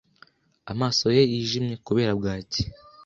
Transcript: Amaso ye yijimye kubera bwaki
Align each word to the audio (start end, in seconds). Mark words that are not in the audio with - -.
Amaso 0.71 1.05
ye 1.15 1.21
yijimye 1.31 1.75
kubera 1.87 2.11
bwaki 2.19 2.61